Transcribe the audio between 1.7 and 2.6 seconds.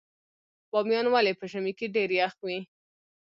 کې ډیر یخ وي؟